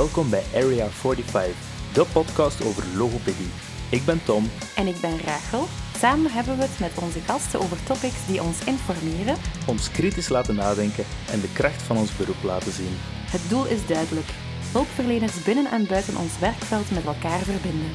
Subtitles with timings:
[0.00, 1.54] Welkom bij Area 45,
[1.94, 3.50] de podcast over logopedie.
[3.90, 4.44] Ik ben Tom.
[4.76, 5.64] En ik ben Rachel.
[5.96, 9.36] Samen hebben we het met onze gasten over topics die ons informeren,
[9.68, 12.94] ons kritisch laten nadenken en de kracht van ons beroep laten zien.
[13.34, 14.26] Het doel is duidelijk:
[14.72, 17.90] hulpverleners binnen en buiten ons werkveld met elkaar verbinden.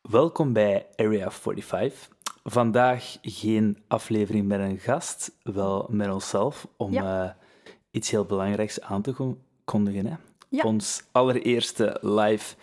[0.00, 2.08] Welkom bij Area 45.
[2.44, 7.24] Vandaag geen aflevering met een gast, wel met onszelf, om Ja.
[7.24, 7.46] eh,
[7.98, 9.34] iets heel belangrijks aan te
[9.64, 10.06] kondigen.
[10.06, 10.14] Hè?
[10.48, 10.62] Ja.
[10.62, 12.54] Ons allereerste live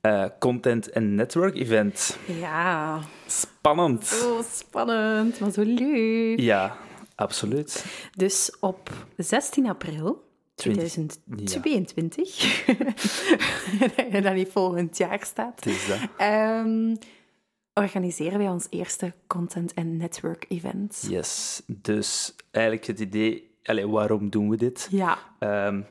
[0.00, 2.16] eh, content en network event.
[2.26, 4.06] Ja, Spannend!
[4.06, 6.38] zo spannend, maar zo leuk.
[6.40, 6.76] Ja,
[7.14, 7.84] absoluut.
[8.16, 12.66] Dus op 16 april 2022,
[14.10, 15.98] en dat niet volgend jaar staat, Het is dat.
[16.16, 16.94] ehm,
[17.74, 21.04] organiseren wij ons eerste content- en network-event.
[21.08, 21.62] Yes.
[21.66, 24.88] Dus eigenlijk het idee, allee, waarom doen we dit?
[24.90, 25.82] Ja, Ehm,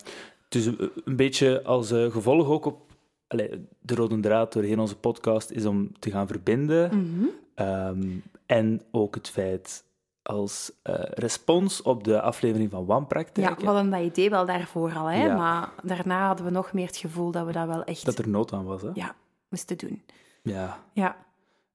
[0.45, 2.93] het is een, een beetje als eh, gevolg ook op
[3.27, 6.97] allee, de rode draad doorheen onze podcast is om te gaan verbinden.
[6.97, 7.25] Mhm.
[7.55, 8.07] Ehm,
[8.45, 9.83] en ook het feit
[10.21, 13.59] als eh, respons op de aflevering van ja Wanpraktijk.
[13.59, 15.25] we hadden dat idee wel daarvoor al, hè?
[15.25, 15.35] Ja.
[15.37, 18.29] maar daarna hadden we nog meer het gevoel dat we dat wel echt Dat er
[18.29, 18.81] nood aan was.
[18.81, 18.89] Hè?
[18.93, 19.15] ja,
[19.49, 20.01] moesten doen.
[20.41, 20.83] Ja.
[20.93, 21.17] Ja,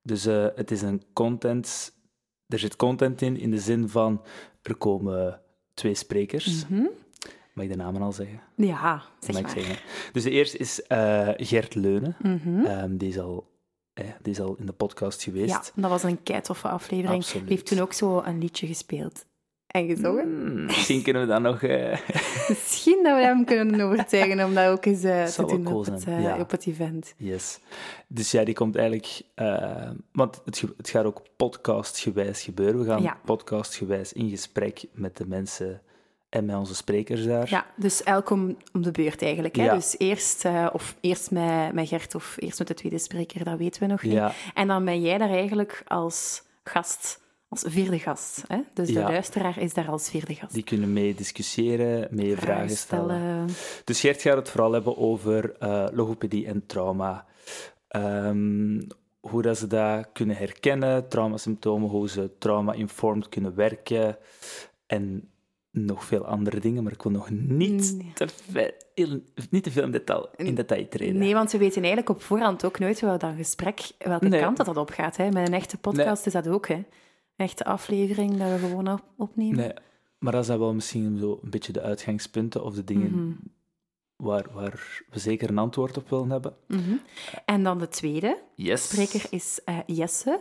[0.02, 1.92] Dus eh, het is een content...
[2.46, 4.22] Er zit content in, in de zin van...
[4.62, 5.40] Er komen
[5.80, 6.66] twee sprekers.
[6.68, 6.82] Mhm.
[7.52, 8.40] Mag ik de namen al zeggen?
[8.56, 9.56] ja zeg Mag maar.
[9.56, 9.84] ik zeggen.
[10.12, 12.16] Dus de eerste is eh, Gert Leunen.
[12.22, 12.64] Mhm.
[12.64, 13.50] Ehm, die, is al,
[13.92, 15.50] eh, die is al in de podcast geweest.
[15.50, 17.22] Ja, dat was een keitoffe aflevering.
[17.22, 17.46] Absoluut.
[17.46, 19.24] Die heeft toen ook zo een liedje gespeeld.
[19.70, 20.24] En gezongen.
[20.24, 21.62] Hmm, misschien kunnen we dan nog...
[21.62, 21.98] eh,
[22.48, 25.84] Misschien dat we hem kunnen overtuigen om dat ook eens eh, te doen cool op
[25.86, 26.38] het, eh, ja.
[26.38, 27.14] op het event.
[27.16, 27.58] yes.
[28.06, 29.22] Dus ja, die komt eigenlijk...
[30.12, 32.78] want het, het gaat ook podcastgewijs gebeuren.
[32.80, 33.18] We gaan Ja.
[33.24, 35.80] podcastgewijs in gesprek met de mensen
[36.28, 37.50] en met onze sprekers daar.
[37.50, 39.56] Ja, dus elk om, om de beurt eigenlijk.
[39.56, 39.64] Hè?
[39.64, 39.74] Ja.
[39.74, 43.80] Dus eerst, of eerst met, met Gert of eerst met de tweede spreker, dat weten
[43.82, 44.12] we nog niet.
[44.12, 44.32] Ja.
[44.54, 47.19] En dan ben jij daar eigenlijk als gast,
[47.50, 48.44] als vierde gast.
[48.46, 48.58] Hè?
[48.74, 49.02] Dus de Ja.
[49.08, 50.54] luisteraar is daar als vierde gast.
[50.54, 53.16] Die kunnen mee discussiëren, mee vragen, stellen.
[53.18, 53.46] stellen.
[53.84, 57.26] Dus Gert gaat het vooral hebben over eh, logopedie en trauma.
[57.88, 58.80] Ehm,
[59.20, 64.16] hoe dat ze dat kunnen herkennen, traumasymptomen, hoe ze trauma-informed kunnen werken
[64.86, 65.28] en
[65.70, 68.12] nog veel andere dingen, maar ik wil nog niet, Nee.
[68.14, 71.18] te, veel, niet te veel in detail, in detail treden.
[71.18, 74.40] Nee, want we weten eigenlijk op voorhand ook nooit wel dat gesprek, welke Nee.
[74.40, 75.16] kant dat, dat opgaat.
[75.16, 75.28] Hè?
[75.30, 76.68] Met een echte podcast is dat ook.
[76.68, 76.82] Hè?
[77.40, 79.56] Echte aflevering dat we gewoon op- opnemen.
[79.56, 79.72] Nee,
[80.18, 83.32] maar dat zijn wel misschien zo een beetje de uitgangspunten of de dingen Mhm.
[84.16, 86.56] waar, waar we zeker een antwoord op willen hebben.
[86.68, 86.96] Mhm.
[87.44, 88.88] En dan de tweede Yes.
[88.88, 90.40] spreker is eh, Jesse.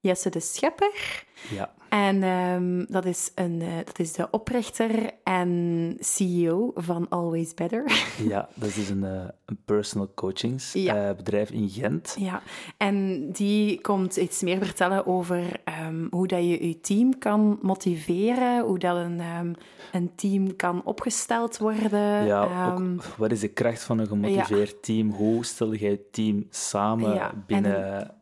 [0.00, 1.24] Jesse de Schepper.
[1.50, 7.54] Ja, En ehm, dat, is een, eh, dat is de oprichter en CEO van Always
[7.54, 7.84] Better.
[8.28, 10.12] ja, dat is een, eh, een personal Ja.
[10.14, 12.16] coachingsbedrijf in Gent.
[12.18, 12.42] ja,
[12.76, 18.64] en die komt iets meer vertellen over ehm, hoe dat je je team kan motiveren,
[18.64, 19.52] hoe dat een, ehm,
[19.92, 22.24] een team kan opgesteld worden.
[22.26, 25.10] Ja, ook, wat is de kracht van een gemotiveerd team?
[25.10, 27.94] Hoe stel jij het team samen Ja, binnen...
[27.98, 28.16] En,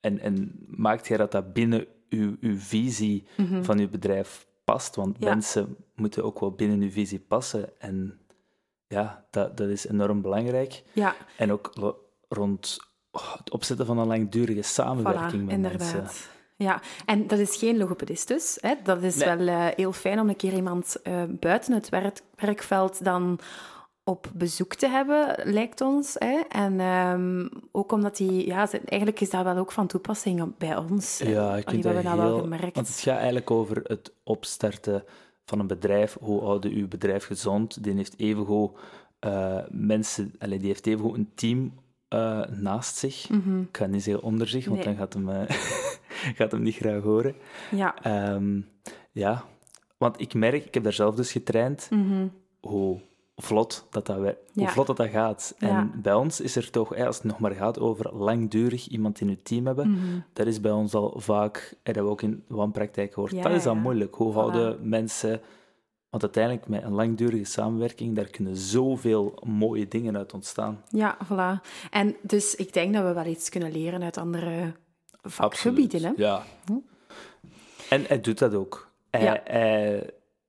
[0.00, 3.26] en, maakt jij dat dat binnen uw, uw visie
[3.62, 4.96] van uw bedrijf past?
[4.96, 5.24] Want Mhm.
[5.24, 5.30] Ja.
[5.30, 7.80] mensen moeten ook wel binnen uw visie passen.
[7.80, 8.18] En
[8.86, 10.82] ja, dat, dat is enorm belangrijk.
[10.92, 11.72] ja, En ook
[12.28, 12.78] rond
[13.10, 15.92] oh, het opzetten van een langdurige samenwerking Voilà, met inderdaad.
[15.92, 16.28] mensen.
[16.56, 18.58] Ja, en dat is geen logopedist dus.
[18.60, 18.74] Hè.
[18.82, 19.36] Dat is Nee.
[19.36, 23.38] wel eh, heel fijn om een keer iemand eh, buiten het werk- werkveld dan
[24.10, 26.16] op bezoek te hebben, lijkt ons.
[26.18, 26.40] Hè.
[26.48, 28.46] En ehm, ook omdat die...
[28.46, 31.18] Ja, eigenlijk is dat wel ook van toepassing bij ons.
[31.18, 32.42] Ja, ik vind we hebben dat dat wel heel...
[32.42, 32.74] gemerkt.
[32.74, 35.04] Want het gaat eigenlijk over het opstarten
[35.44, 36.16] van een bedrijf.
[36.20, 37.82] Hoe houden uw bedrijf gezond?
[37.84, 38.78] Die heeft evengoed
[39.18, 40.34] eh mensen...
[40.38, 41.72] Allee, die heeft evengoed een team
[42.08, 43.28] eh, naast zich.
[43.28, 43.60] Mhm.
[43.60, 44.86] Ik ga niet zeggen onder zich, want Nee.
[44.86, 45.56] dan gaat hem, eh,
[46.38, 47.34] gaat hem niet graag horen.
[47.70, 47.94] Ja.
[48.02, 48.60] Ehm,
[49.12, 49.44] ja,
[49.98, 52.26] want ik merk, ik heb daar zelf dus getraind, Mhm.
[52.60, 53.00] hoe
[53.42, 55.54] vlot dat, dat, wij, hoe vlot dat, dat gaat.
[55.58, 59.28] En bij ons is er toch, als het nog maar gaat over langdurig iemand in
[59.28, 60.18] je team hebben, Mhm.
[60.32, 63.52] dat is bij ons al vaak, en dat we ook in wanpraktijk gehoord, Ja, dat
[63.52, 63.80] is al ja.
[63.80, 64.14] moeilijk.
[64.14, 65.40] Hoe houden mensen...
[66.10, 70.82] Want uiteindelijk, met een langdurige samenwerking, daar kunnen zoveel mooie dingen uit ontstaan.
[70.88, 71.66] Ja, voilà.
[71.90, 74.72] En dus ik denk dat we wel iets kunnen leren uit andere
[75.22, 76.02] vakgebieden.
[76.02, 76.12] Hè?
[76.16, 76.42] Ja.
[76.64, 76.72] Hm.
[77.88, 78.90] En hij doet dat ook.
[79.10, 79.42] Hij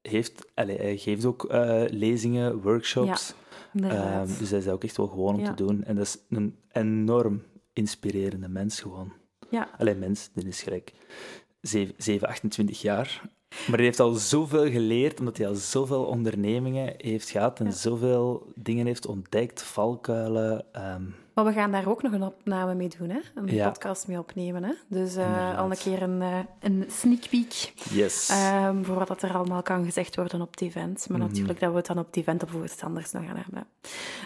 [0.02, 3.34] heeft, allee, hij geeft ook eh, lezingen, workshops.
[3.92, 5.54] Ehm, dus hij is ook echt wel gewoon om Ja.
[5.54, 5.84] te doen.
[5.84, 7.42] En dat is een enorm
[7.74, 9.12] inspirerende mens gewoon.
[9.50, 9.70] ja.
[9.78, 10.94] Alleen mens, dit is gelijk
[11.62, 13.22] 7, 7 28 jaar.
[13.68, 18.52] Maar hij heeft al zoveel geleerd, omdat hij al zoveel ondernemingen heeft gehad en zoveel
[18.56, 20.66] dingen heeft ontdekt, valkuilen.
[20.72, 21.04] ehm,
[21.44, 23.20] Maar we gaan daar ook nog een opname mee doen, hè?
[23.36, 23.70] Een Ja.
[23.70, 24.72] podcast mee opnemen, hè?
[24.88, 28.30] Dus eh, al een keer een, eh, een sneak peek yes.
[28.30, 31.06] ehm, voor wat dat er allemaal kan gezegd worden op het event.
[31.10, 31.28] Maar Mhm.
[31.28, 33.68] natuurlijk dat we het dan op het event of iets anders nog gaan hebben.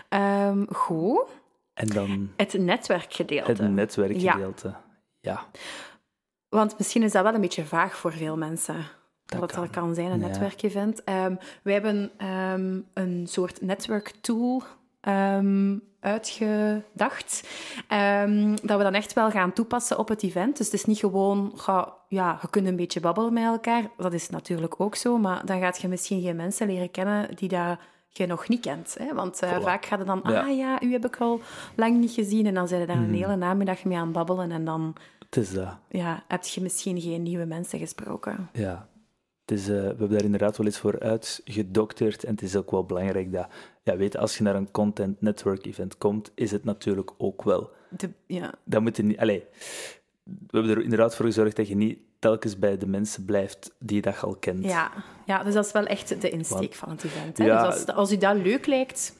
[0.09, 1.23] Ehm, goed.
[1.73, 3.51] en dan Het netwerkgedeelte.
[3.63, 4.73] het netwerkgedeelte.
[5.19, 5.45] Ja.
[6.49, 8.75] Want misschien is dat wel een beetje vaag voor veel mensen.
[9.25, 10.27] Dat, het al kan zijn, een Ja.
[10.27, 11.03] netwerkevent.
[11.03, 12.11] Ehm wij hebben
[12.93, 14.63] een soort netwerktool
[15.05, 17.47] ehm uitgedacht.
[17.87, 20.57] ehm, dat we dan echt wel gaan toepassen op het event.
[20.57, 23.83] Dus het is niet gewoon, ga, ja, je kunt een beetje babbelen met elkaar.
[23.97, 25.17] Dat is natuurlijk ook zo.
[25.17, 27.77] Maar dan gaat je misschien geen mensen leren kennen die dat
[28.09, 28.95] je nog niet kent.
[28.99, 29.13] Hè?
[29.13, 30.41] Want eh, vaak gaat het dan, Ja.
[30.41, 31.41] ah ja, u heb ik al
[31.75, 32.45] lang niet gezien.
[32.45, 33.13] En dan zijn er daar een Mhm.
[33.13, 34.51] hele namiddag mee aan het babbelen.
[34.51, 35.77] En dan Het is dat.
[35.89, 38.49] ja, heb je misschien geen nieuwe mensen gesproken.
[38.53, 38.87] Ja.
[39.45, 42.23] Het is, eh, we hebben daar inderdaad wel eens voor uitgedokterd.
[42.23, 43.47] En het is ook wel belangrijk dat,
[43.83, 47.69] ja, weet, als je naar een content network event komt, is het natuurlijk ook wel.
[47.89, 49.17] De, ja, Dat moet je niet.
[49.17, 49.43] Allee,
[50.23, 53.95] we hebben er inderdaad voor gezorgd dat je niet telkens bij de mensen blijft die
[53.95, 54.63] je dat al kent.
[54.63, 54.91] ja.
[55.25, 57.37] ja, dus dat is wel echt de insteek Want- van het event.
[57.37, 57.45] Hè?
[57.45, 57.65] Ja.
[57.69, 59.13] Dus als, als u dat leuk lijkt,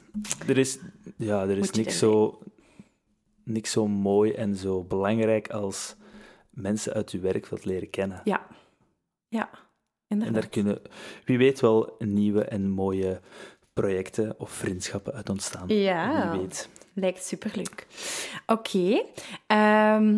[0.48, 0.80] Er is,
[1.18, 2.40] ja, er is niks zo,
[3.44, 5.96] niks zo mooi en zo belangrijk als
[6.50, 8.22] mensen uit je werkveld leren kennen.
[8.24, 8.48] ja.
[9.28, 9.50] Ja,
[10.08, 10.82] En daar kunnen,
[11.26, 13.20] wie weet, wel nieuwe en mooie
[13.74, 15.68] projecten of vriendschappen uit ontstaan.
[15.68, 16.32] Ja.
[16.32, 16.70] Wie weet.
[16.94, 17.88] Lijkt superleuk.
[18.46, 19.04] Oké.
[19.48, 20.18] ehm,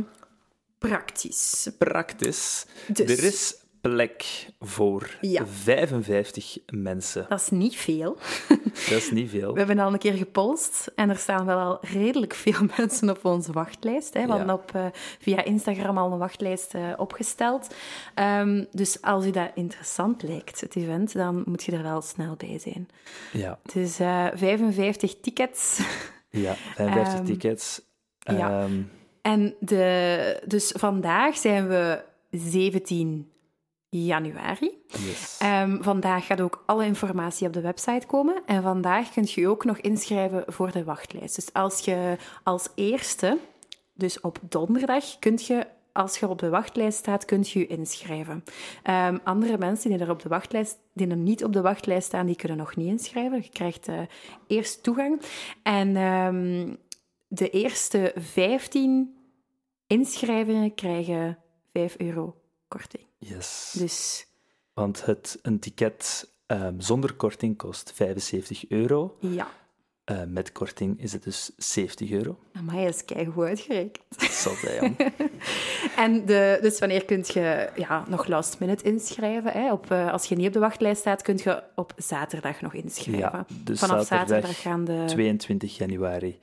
[0.78, 1.70] praktisch.
[1.78, 2.66] Praktisch.
[2.88, 3.56] Dus, Er is
[3.90, 5.46] plek voor Ja.
[5.48, 7.26] 55 mensen.
[7.30, 8.18] Dat is niet veel.
[8.90, 9.52] Dat is niet veel.
[9.54, 13.26] We hebben al een keer gepolst en er staan wel al redelijk veel mensen op
[13.26, 14.14] onze wachtlijst.
[14.14, 14.22] Hè.
[14.22, 14.54] We hadden Ja.
[14.54, 14.86] op, eh,
[15.20, 17.68] via Instagram al een wachtlijst eh, opgesteld.
[18.14, 22.36] Ehm, dus als u dat interessant lijkt, het event, dan moet je er wel snel
[22.36, 22.88] bij zijn.
[23.34, 25.80] Ja, is eh 55 tickets.
[26.30, 27.82] ja 55 Ehm, tickets.
[28.20, 28.68] ja.
[29.22, 33.32] En de, dus vandaag zijn we 17
[33.90, 34.84] januari.
[34.88, 35.38] yes.
[35.40, 38.42] Ehm, vandaag gaat ook alle informatie op de website komen.
[38.46, 41.36] En vandaag kunt je je ook nog inschrijven voor de wachtlijst.
[41.36, 43.38] Dus als je als eerste,
[43.94, 48.44] dus op donderdag, kunt je, als je op de wachtlijst staat, kunt je je inschrijven.
[48.84, 52.26] Ehm, andere mensen die er, op de wachtlijst, die er niet op de wachtlijst staan,
[52.26, 53.38] die kunnen nog niet inschrijven.
[53.42, 54.00] Je krijgt eh,
[54.48, 55.22] eerst toegang.
[55.64, 56.76] En ehm,
[57.28, 59.16] de eerste 15
[59.88, 61.38] inschrijvingen krijgen
[61.72, 62.36] 5 euro
[62.68, 63.04] korting.
[63.18, 63.76] yes.
[63.78, 64.28] Dus
[64.74, 69.18] Want het, een ticket ehm, zonder korting kost 75 euro.
[69.20, 69.48] ja.
[70.04, 72.40] Eh, met korting is het dus 70 euro.
[72.54, 74.20] Amai, dat is keigoed uitgerekend.
[74.20, 74.96] Dat zal zijn.
[75.96, 79.52] En de, dus wanneer kun je ja, nog last minute inschrijven?
[79.52, 79.72] Hè?
[79.72, 83.20] Op, eh, als je niet op de wachtlijst staat, kun je op zaterdag nog inschrijven.
[83.20, 85.04] Ja, dus Vanaf zaterdag, zaterdag gaan de...
[85.08, 86.40] 22 januari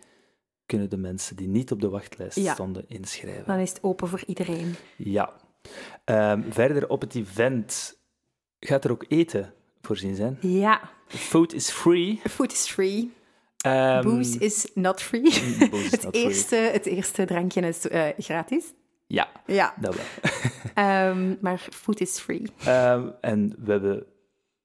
[0.66, 2.52] kunnen de mensen die niet op de wachtlijst Ja.
[2.52, 3.44] stonden inschrijven.
[3.46, 4.74] Dan is het open voor iedereen.
[4.96, 5.32] Ja.
[6.04, 7.98] Ehm, verder op het event
[8.60, 10.38] gaat er ook eten voorzien zijn.
[10.40, 12.20] Ja, Food is free.
[12.30, 13.12] food is free.
[13.58, 15.22] Ehm, Booze is not free.
[15.70, 16.24] booze is het, not free.
[16.24, 18.64] eerste, het eerste drankje is eh, gratis.
[19.06, 20.04] Ja, Ja, dat wel.
[20.74, 22.50] Ehm, maar food is free.
[23.20, 24.06] En we hebben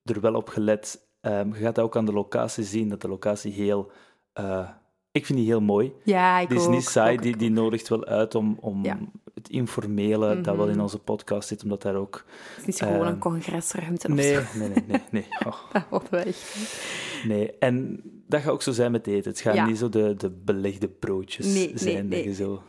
[0.04, 1.08] er wel op gelet.
[1.22, 3.92] je gaat ook aan de locatie zien, dat de locatie heel...
[4.34, 4.70] eh,
[5.12, 5.92] ik vind die heel mooi.
[6.04, 6.72] Ja, ik Die is ook.
[6.72, 9.00] niet saai, ook, die, die nodigt wel uit om, om Ja.
[9.34, 10.82] het informele, dat wel in Mhm.
[10.82, 12.26] onze podcast zit, omdat daar ook...
[12.50, 14.42] Het is niet gewoon een ehm, congresruimte of Nee, zo.
[14.56, 15.02] nee, nee, nee.
[15.12, 15.26] nee.
[15.48, 16.84] Oh, Dat horen we echt niet.
[17.28, 17.52] nee.
[17.60, 19.32] En dat gaat ook zo zijn met eten.
[19.32, 19.66] Het gaan Ja.
[19.66, 22.64] niet zo de, de belegde broodjes Nee, nee, zijn, dat je zo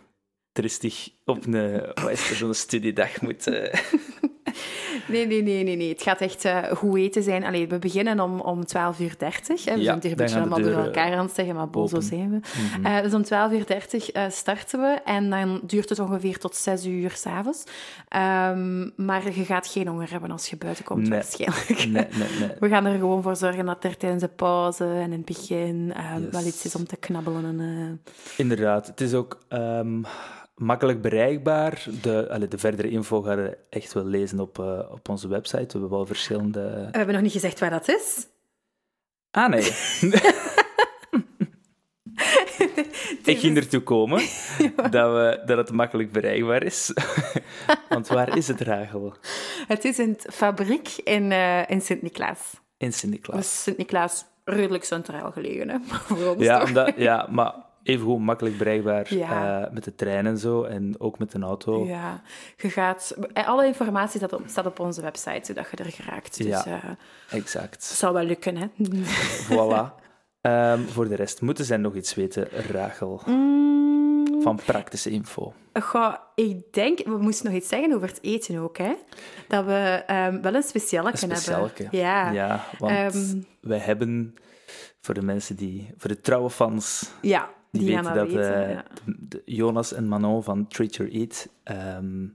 [0.52, 3.46] tristig op een, wat is er, zo'n studiedag moet...
[3.46, 3.74] eh,
[5.10, 5.88] Nee, nee, nee, nee, nee.
[5.88, 7.44] Het gaat echt eh, goed eten zijn.
[7.44, 9.14] Allee, we beginnen om, om 12.30 uur.
[9.18, 9.28] Hè.
[9.28, 11.92] We Ja, zijn hier een beetje de allemaal door elkaar aan het zeggen, maar boos
[11.94, 12.06] open.
[12.06, 12.40] zijn we.
[12.78, 12.86] mhm.
[12.86, 16.86] Eh, dus om 12.30 uur eh, starten we en dan duurt het ongeveer tot 6
[16.86, 17.64] uur s'avonds.
[18.16, 21.10] Um, maar je gaat geen honger hebben als je buiten komt, Nee.
[21.10, 21.68] waarschijnlijk.
[21.68, 22.50] Nee, nee, nee.
[22.60, 25.92] We gaan er gewoon voor zorgen dat er tijdens de pauze en in het begin
[26.20, 26.30] Yes.
[26.30, 27.44] wel iets is om te knabbelen.
[27.44, 28.00] En,
[28.36, 30.02] Inderdaad, het is ook ehm,
[30.60, 31.84] makkelijk bereikbaar.
[32.02, 35.66] De, de verdere info ga je echt wel lezen op, eh, op onze website.
[35.66, 36.88] We hebben wel verschillende...
[36.90, 38.26] We hebben nog niet gezegd waar dat is.
[39.30, 39.72] Ah, nee.
[43.24, 44.18] Ik ging ertoe komen
[44.90, 46.92] dat, we, dat het makkelijk bereikbaar is.
[47.88, 49.14] Want waar is het, Rachel?
[49.66, 52.56] Het is in het fabriek in, eh, in In Sint-Niklaas.
[52.78, 53.36] Sint-Niklaas.
[53.36, 55.78] Dus Sint-Niklaas redelijk centraal gelegen, hè?
[55.86, 59.62] voor ons Ja, omdat, ja, maar even goed makkelijk bereikbaar Ja.
[59.64, 60.62] eh, met de trein en zo.
[60.62, 61.84] En ook met een auto.
[61.86, 62.22] Ja,
[62.56, 63.14] je gaat...
[63.32, 66.36] Alle informatie staat op, staat op onze website, zodat je er geraakt.
[66.36, 66.64] Dus Ja.
[66.66, 67.84] eh, Exact.
[67.84, 68.66] zou wel lukken, hè.
[69.50, 69.98] Voilà.
[70.40, 73.22] Ehm, voor de rest, moeten zij nog iets weten, Rachel?
[73.26, 75.52] Mm, Van praktische info.
[75.82, 76.98] goh, ik denk...
[77.04, 78.92] We moesten nog iets zeggen over het eten ook, hè.
[79.48, 81.26] Dat we ehm, wel een specialeke.
[81.26, 81.98] hebben.
[81.98, 82.30] Ja.
[82.30, 83.40] Ja, want Ehm.
[83.60, 84.34] wij hebben,
[85.00, 88.66] voor de mensen die, voor de trouwe fans, Ja, die, die, weten dat weten.
[88.66, 88.84] eh, ja.
[89.04, 92.26] de- de Jonas en Manon van Treat Your Eat ehm,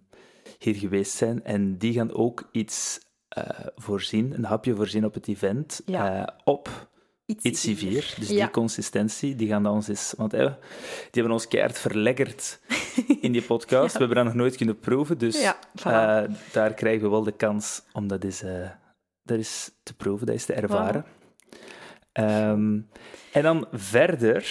[0.60, 1.44] hier geweest zijn.
[1.44, 3.44] En die gaan ook iets eh,
[3.76, 6.26] voorzien, een hapje voorzien op het event, Ja.
[6.28, 6.88] eh, op
[7.28, 8.14] Iets vier.
[8.20, 8.36] Dus Ja.
[8.46, 10.14] die consistentie, die gaan dat ons eens...
[10.18, 10.40] Want die
[11.12, 12.60] hebben ons keihard verlekkerd
[13.22, 13.94] in die podcast.
[13.94, 16.32] We hebben dat nog nooit kunnen proeven, dus Ja, voilà.
[16.52, 18.40] daar krijgen we wel de kans om dat eens,
[19.24, 21.06] dat eens te proeven, dat eens te ervaren.
[22.12, 22.80] Ehm,
[23.32, 24.44] en dan verder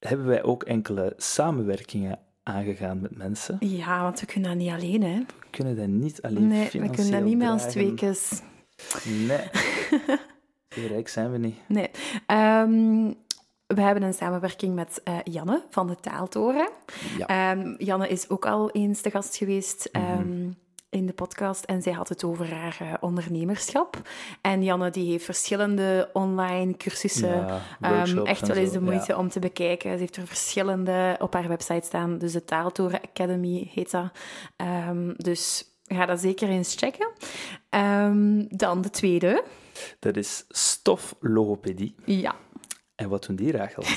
[0.00, 3.56] hebben wij ook enkele samenwerkingen aangegaan met mensen.
[3.60, 5.18] Ja, want we kunnen dat niet alleen, hè.
[5.18, 7.80] We kunnen dat niet alleen Nee, we kunnen dat niet met ons dragen.
[7.96, 8.42] tweekes.
[9.04, 9.48] Nee.
[10.74, 11.56] Zo rijk zijn we niet.
[11.68, 11.90] Nee.
[12.26, 13.12] Ehm,
[13.66, 16.68] we hebben een samenwerking met eh, Janne van de Taaltoren.
[17.18, 17.26] Ja.
[17.26, 20.39] Ehm, Janne is ook al eens te gast geweest ehm,
[20.90, 24.00] in de podcast en zij had het over haar eh, ondernemerschap.
[24.40, 27.46] En Janne die heeft verschillende online cursussen.
[27.46, 29.18] Ja, Ehm, echt wel eens de moeite ja.
[29.18, 29.92] om te bekijken.
[29.92, 32.18] Ze heeft er verschillende op haar website staan.
[32.18, 34.10] Dus de Taaltoren Academy heet dat.
[34.56, 37.08] Ehm, dus ga dat zeker eens checken.
[37.68, 39.44] Ehm, dan de tweede.
[39.98, 41.94] Dat is stoflogopedie.
[42.04, 42.34] Ja,
[43.00, 43.82] En wat doen die, Rachel?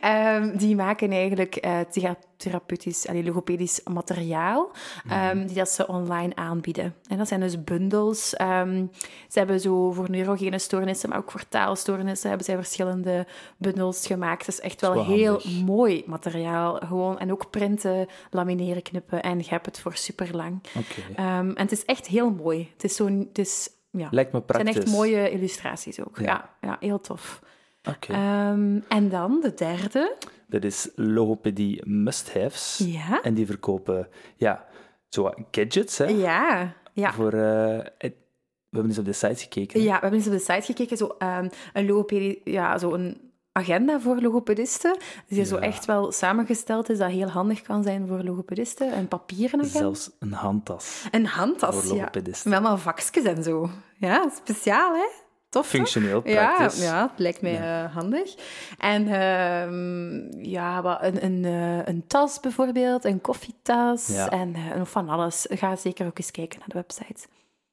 [0.00, 4.70] Ehm, die maken eigenlijk eh, thera- therapeutisch, allee, logopedisch materiaal,
[5.08, 6.94] ehm, die dat ze online aanbieden.
[7.08, 8.34] En dat zijn dus bundels.
[8.34, 8.84] Ehm,
[9.28, 14.46] ze hebben zo voor neurogene stoornissen, maar ook voor taalstoornissen, hebben zij verschillende bundels gemaakt.
[14.46, 15.60] Het is echt wel, wel heel handig.
[15.64, 16.74] mooi materiaal.
[16.76, 20.62] Gewoon, en ook printen, lamineren, knippen en je hebt het voor super lang.
[20.76, 21.14] Oké.
[21.22, 22.70] en het is echt heel mooi.
[22.72, 23.24] Het is zo'n...
[23.28, 24.84] Het is, ja, Lijkt me het zijn praktisch.
[24.84, 26.18] echt mooie illustraties ook.
[26.18, 26.24] Ja.
[26.24, 27.40] Ja, ja, heel tof.
[27.88, 28.12] Oké.
[28.12, 30.16] Ehm, en dan de derde.
[30.46, 32.80] Dat is logopedie must-haves.
[32.84, 33.22] Ja.
[33.22, 34.64] En die verkopen, ja,
[35.08, 36.04] zo gadgets, hè.
[36.04, 37.12] Ja, ja.
[37.12, 38.14] Voor, eh, het-
[38.68, 39.80] we hebben eens op de site gekeken.
[39.80, 40.96] Ja, we hebben eens op de site gekeken.
[40.96, 44.96] Zo, ehm, een logopedie, ja, zo een agenda voor logopedisten.
[45.28, 48.96] Die zo echt wel samengesteld is, dat heel handig kan zijn voor logopedisten.
[48.98, 49.78] Een papieren agenda.
[49.78, 51.98] Zelfs een handtas Een handtas, voor ja.
[51.98, 52.50] logopedisten.
[52.50, 53.70] Met allemaal vakjes en zo.
[53.98, 55.06] Ja, speciaal, hè?
[55.54, 55.66] Tof?
[55.66, 56.82] Functioneel, praktisch.
[56.82, 58.34] ja, het lijkt mij eh, handig.
[58.78, 64.30] En ehm, ja, wat, een, een, eh, een tas bijvoorbeeld, een koffietas Ja.
[64.30, 65.46] en eh, van alles.
[65.50, 67.26] Ga zeker ook eens kijken naar de website.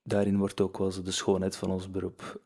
[0.03, 2.39] Daarin wordt ook wel de schoonheid van ons beroep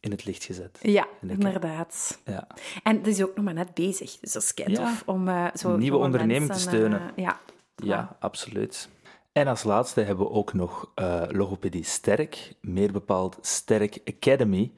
[0.00, 0.78] in het licht gezet.
[0.82, 2.20] Ja, inderdaad.
[2.24, 2.46] Ja.
[2.82, 5.30] En het is ook nog maar net bezig, dus dat is kei tof om
[5.78, 7.00] Nieuwe onderneming te steunen.
[7.16, 7.40] ja.
[7.76, 8.88] Ja, absoluut.
[9.34, 14.72] En als laatste hebben we ook nog eh, Logopedie Sterk, meer bepaald Sterk Academy.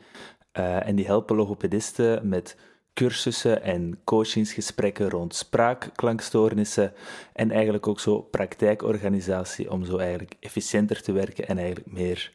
[0.53, 2.57] Eh, en die helpen logopedisten met
[2.95, 6.93] cursussen en coachingsgesprekken rond spraakklankstoornissen
[7.33, 12.33] en eigenlijk ook zo praktijkorganisatie om zo eigenlijk efficiënter te werken en eigenlijk meer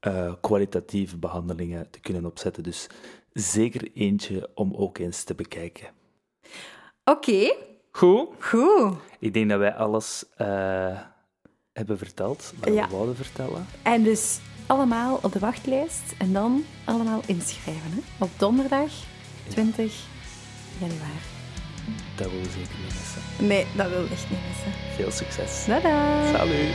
[0.00, 2.62] eh, kwalitatieve behandelingen te kunnen opzetten.
[2.62, 2.88] Dus
[3.32, 5.88] zeker eentje om ook eens te bekijken.
[7.04, 7.54] Oké,
[7.90, 8.28] Goed.
[8.38, 8.96] goed.
[9.18, 10.24] Ik denk dat wij alles
[11.76, 12.88] hebben verteld, wat Ja.
[12.88, 13.66] we wouden vertellen.
[13.82, 17.90] En dus allemaal op de wachtlijst en dan allemaal inschrijven.
[17.90, 18.24] Hè?
[18.24, 18.90] Op donderdag
[19.48, 19.94] 20
[20.78, 21.00] januari.
[22.16, 23.46] Dat willen we zeker niet missen.
[23.46, 24.72] Nee, dat wil ik echt niet missen.
[24.96, 25.64] Veel succes.
[25.64, 26.32] Tada!
[26.32, 26.74] Salut!